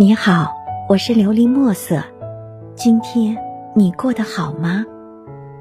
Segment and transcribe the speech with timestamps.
[0.00, 0.54] 你好，
[0.88, 2.04] 我是琉璃墨色。
[2.76, 3.36] 今天
[3.74, 4.86] 你过得好吗？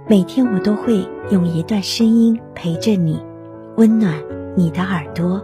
[0.07, 3.19] 每天我都会用一段声音陪着你，
[3.77, 4.13] 温暖
[4.55, 5.43] 你的耳朵。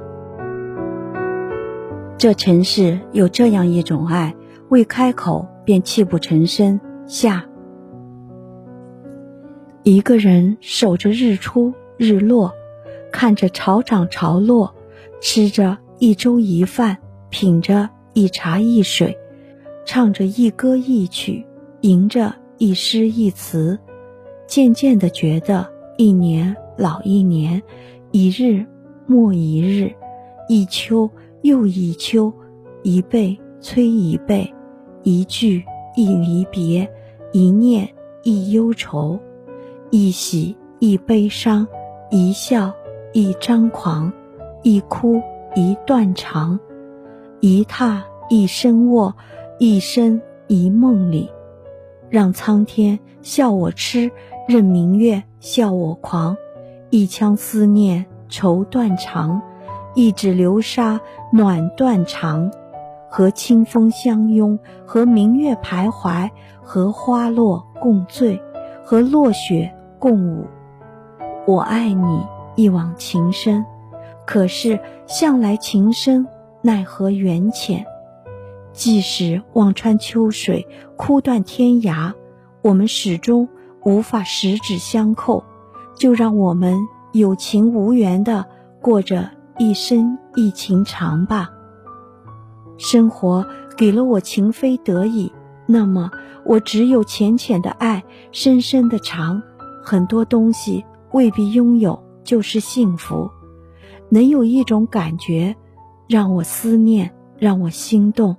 [2.19, 4.35] 这城市有这样一种爱，
[4.69, 6.79] 未开口便泣不成声。
[7.07, 7.45] 下，
[9.81, 12.53] 一个人守着日出日落，
[13.11, 14.75] 看着潮涨潮落，
[15.19, 16.99] 吃着一粥一饭，
[17.31, 17.89] 品着。
[18.13, 19.17] 一茶一水，
[19.85, 21.43] 唱着一歌一曲，
[21.81, 23.77] 吟着一诗一词，
[24.47, 25.67] 渐渐的觉得
[25.97, 27.61] 一年老一年，
[28.11, 28.65] 一日
[29.07, 29.91] 莫一日，
[30.47, 31.09] 一秋
[31.41, 32.31] 又一秋，
[32.83, 34.47] 一辈催一辈，
[35.01, 35.63] 一句
[35.95, 36.87] 一离别，
[37.31, 37.87] 一念
[38.23, 39.19] 一忧愁，
[39.89, 41.67] 一喜一悲伤，
[42.11, 42.71] 一笑
[43.11, 44.13] 一张狂，
[44.61, 45.19] 一哭
[45.55, 46.59] 一断肠。
[47.45, 47.99] 一榻
[48.29, 49.13] 一生卧，
[49.59, 51.29] 一生一梦里，
[52.09, 54.09] 让苍天笑我痴，
[54.47, 56.37] 任明月笑我狂。
[56.89, 59.41] 一腔思念愁断肠，
[59.93, 60.97] 一指流沙
[61.33, 62.49] 暖断肠。
[63.09, 66.29] 和清风相拥，和明月徘徊，
[66.61, 68.41] 和花落共醉，
[68.85, 69.69] 和落雪
[69.99, 70.45] 共舞。
[71.45, 73.65] 我爱你一往情深，
[74.25, 76.25] 可是向来情深。
[76.65, 77.85] 奈何缘浅，
[78.71, 82.13] 即使望穿秋水，哭断天涯，
[82.61, 83.49] 我们始终
[83.83, 85.43] 无法十指相扣。
[85.95, 86.77] 就让我们
[87.11, 88.45] 有情无缘的
[88.81, 91.51] 过着一生一情长吧。
[92.77, 93.45] 生活
[93.75, 95.31] 给了我情非得已，
[95.67, 96.09] 那么
[96.45, 99.43] 我只有浅浅的爱，深深的长。
[99.83, 103.29] 很多东西未必拥有就是幸福，
[104.09, 105.57] 能有一种感觉。
[106.07, 108.35] 让我思念，让我心动，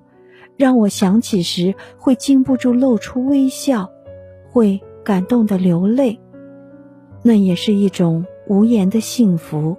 [0.57, 3.91] 让我想起时会禁不住露出微笑，
[4.51, 6.21] 会感动的流泪。
[7.23, 9.77] 那也是一种无言的幸福。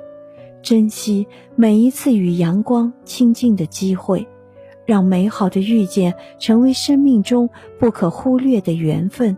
[0.62, 4.28] 珍惜每一次与阳光亲近的机会，
[4.84, 7.48] 让美好的遇见成为生命中
[7.80, 9.38] 不可忽略的缘分。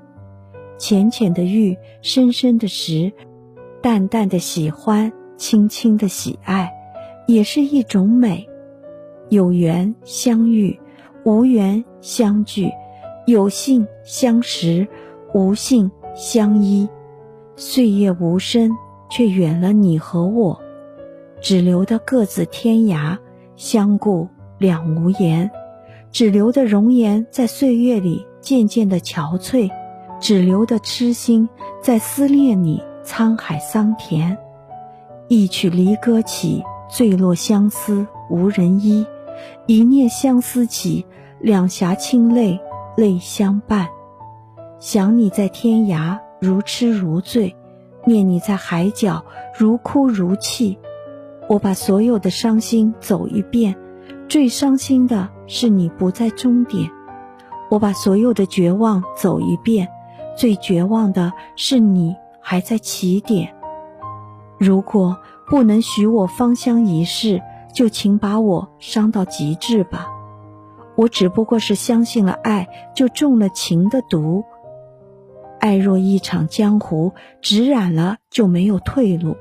[0.77, 3.11] 浅浅的遇，深深的识，
[3.81, 6.71] 淡淡的喜欢，轻轻的喜爱。
[7.27, 8.47] 也是一种美，
[9.29, 10.79] 有缘相遇，
[11.25, 12.71] 无缘相聚，
[13.25, 14.87] 有幸相识，
[15.33, 16.87] 无幸相依。
[17.57, 18.71] 岁月无声，
[19.09, 20.57] 却远了你和我，
[21.41, 23.17] 只留得各自天涯，
[23.57, 24.25] 相顾
[24.57, 25.49] 两无言。
[26.09, 29.69] 只留得容颜在岁月里渐渐的憔悴，
[30.21, 31.47] 只留得痴心
[31.81, 34.35] 在思念里沧海桑田。
[35.27, 36.63] 一曲离歌起。
[36.89, 39.05] 坠落相思无人依，
[39.65, 41.05] 一念相思起，
[41.39, 42.59] 两颊清泪
[42.95, 43.87] 泪相伴。
[44.79, 47.55] 想你在天涯如痴如醉，
[48.05, 49.23] 念你在海角
[49.57, 50.79] 如哭如泣。
[51.49, 53.75] 我把所有的伤心走一遍，
[54.29, 56.89] 最伤心的是你不在终点；
[57.69, 59.87] 我把所有的绝望走一遍，
[60.37, 63.53] 最绝望的是你还在起点。
[64.57, 65.17] 如果。
[65.49, 67.41] 不能许我芳香一世，
[67.73, 70.07] 就请把我伤到极致吧。
[70.95, 74.43] 我只不过是相信了爱，就中了情的毒。
[75.59, 79.37] 爱若一场江湖，只染了就没有退路。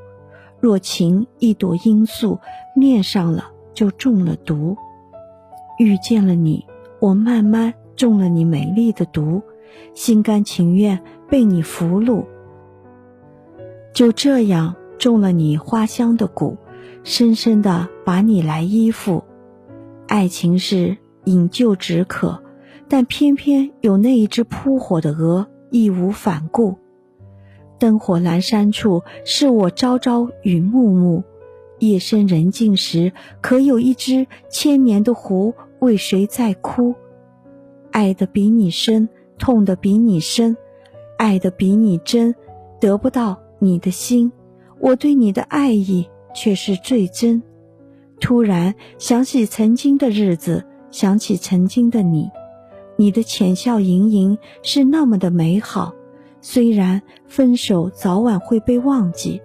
[0.61, 2.39] 若情一朵罂粟，
[2.77, 4.77] 恋上了就中了毒。
[5.79, 6.65] 遇见了你，
[7.01, 9.43] 我慢慢中了你美丽的毒，
[9.93, 12.25] 心甘情愿被你俘虏。
[13.93, 14.77] 就这样。
[14.99, 16.57] 中了你花香的蛊，
[17.05, 19.25] 深深的把你来依附。
[20.07, 22.43] 爱情是饮鸩止渴，
[22.89, 26.77] 但偏偏有那一只扑火的鹅义无反顾。
[27.79, 31.23] 灯火阑珊处，是我朝朝与暮暮；
[31.79, 36.95] 夜深人静时，可有一只千年的狐为谁在哭？
[37.91, 39.09] 爱的比你深，
[39.39, 40.57] 痛的比你深，
[41.19, 42.35] 爱的比你真，
[42.81, 44.33] 得不到你的心。
[44.81, 47.43] 我对你的爱意却是最真。
[48.21, 52.31] 突然想起曾经的日子，想起曾经的你，
[52.97, 55.93] 你的浅笑盈盈是那么的美好。
[56.41, 59.43] 虽然分手早晚会被忘记，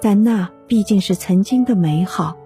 [0.00, 2.36] 但那毕竟是曾经的美好。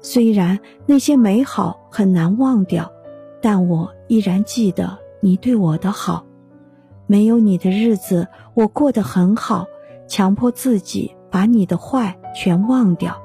[0.00, 2.90] 虽然那些美好很难忘掉，
[3.40, 6.24] 但我依然记得你对我的好。
[7.06, 9.66] 没有你的日子，我过得很好，
[10.08, 11.14] 强迫自己。
[11.32, 13.20] 把你的坏全忘掉，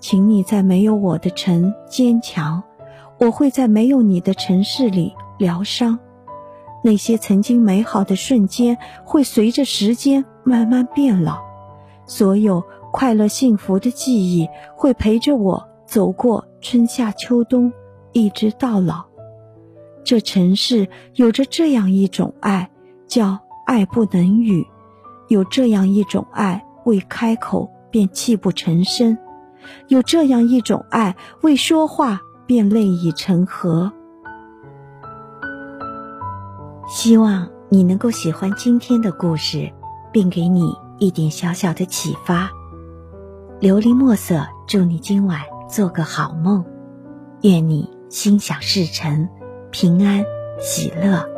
[0.00, 2.64] 请你在没有我的城坚强。
[3.20, 5.98] 我会在没有你的城市里疗伤。
[6.82, 11.38] 那些曾经美好的瞬间会随着时间慢慢变老，
[12.06, 17.72] 所有快乐幸福的记忆会陪着我走过春夏秋冬，
[18.12, 19.04] 一直到老。
[20.04, 22.70] 这城市有着这样一种爱，
[23.08, 24.62] 叫爱不能语；
[25.26, 29.14] 有这样一种爱，未开口便泣不成声；
[29.88, 33.92] 有这样一种爱，未说话便泪已成河。
[36.88, 39.70] 希望你能够喜欢今天的故事，
[40.10, 42.50] 并给你一点小小的启发。
[43.60, 46.64] 琉璃墨色，祝你今晚做个好梦，
[47.42, 49.28] 愿你心想事成。
[49.70, 50.24] 平安
[50.58, 51.37] 喜乐。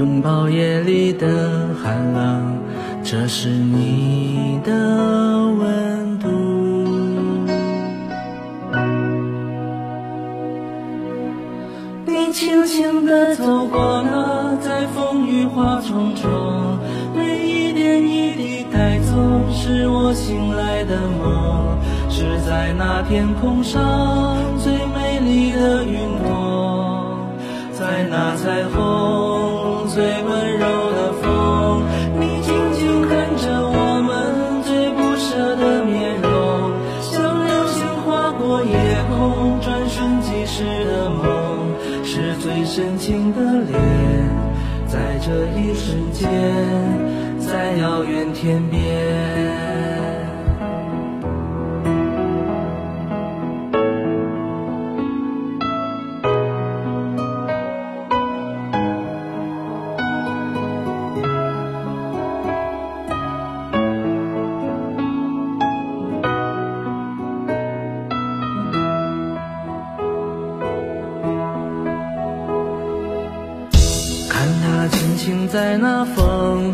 [0.00, 2.58] 拥抱夜里的寒冷。
[3.04, 6.26] 这是你的温度。
[12.06, 16.30] 你轻轻地走过了，在风雨花丛中，
[17.14, 19.12] 每一点一滴带走，
[19.52, 21.78] 是我醒来的梦。
[22.08, 27.18] 是在那天空上最美丽的云朵，
[27.72, 29.49] 在那彩虹
[30.00, 31.84] 最温柔的风
[32.18, 43.78] 你静静看着我们最不舍的面容像流星划过夜空转瞬即逝的梦是最深情的脸
[44.86, 46.30] 在这一瞬间
[47.38, 48.80] 在遥远天边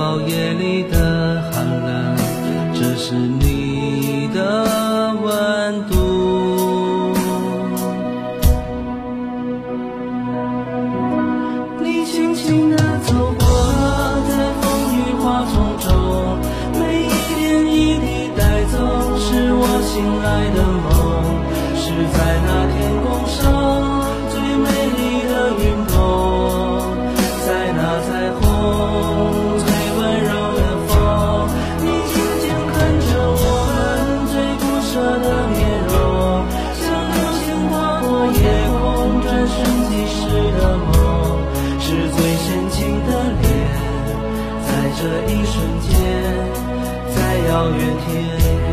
[0.00, 2.16] 抱夜里的寒冷，
[2.72, 5.92] 这是你的温度。
[11.82, 13.44] 你轻轻地走过，
[14.26, 14.64] 在风
[14.96, 15.86] 雨花丛中，
[16.80, 18.78] 每一点一滴带走，
[19.18, 19.92] 是我醒
[20.22, 20.88] 来的梦，
[21.76, 21.84] 是
[22.16, 22.39] 在
[47.50, 48.14] 遥远天
[48.62, 48.70] 边，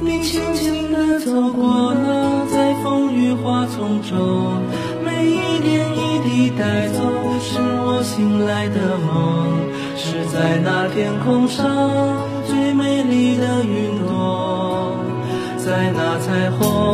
[0.00, 4.62] 你轻轻地走过了，在风雨花丛中，
[5.04, 7.02] 每一点一滴带走，
[7.38, 9.60] 是我醒来的梦，
[9.94, 11.66] 是在那天空上
[12.46, 14.96] 最美丽的云朵，
[15.58, 16.87] 在那彩虹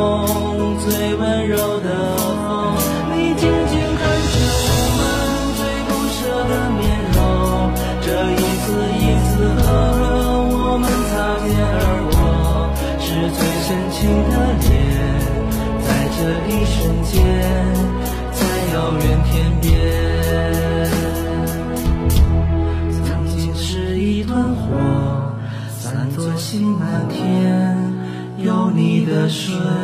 [29.47, 29.84] 水。